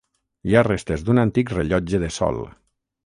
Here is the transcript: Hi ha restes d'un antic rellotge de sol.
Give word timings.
Hi 0.51 0.55
ha 0.55 0.63
restes 0.67 1.03
d'un 1.09 1.23
antic 1.25 1.53
rellotge 1.59 2.01
de 2.05 2.11
sol. 2.17 2.41